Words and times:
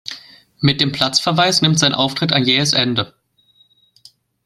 Mit 0.61 0.81
dem 0.81 0.91
Platzverweis 0.91 1.61
nimmt 1.61 1.77
sein 1.77 1.93
Auftritt 1.93 2.33
ein 2.33 2.43
jähes 2.43 2.73
Ende. 2.73 3.13